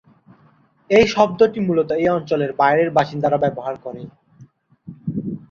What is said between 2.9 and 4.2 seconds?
বাসিন্দারা ব্যবহার করে।